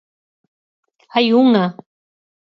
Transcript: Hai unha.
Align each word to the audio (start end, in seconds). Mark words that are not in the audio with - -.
Hai 1.13 1.27
unha. 1.43 1.65